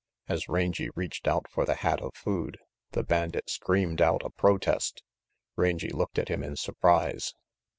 [0.27, 2.57] As Rangy reached out for the hat of food,
[2.93, 5.03] the bandit screamed out a protest.
[5.55, 7.35] Rangy looked at him in surprise.